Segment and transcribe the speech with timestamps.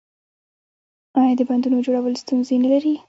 [1.19, 2.93] آیا د بندونو جوړول ستونزې نلري؟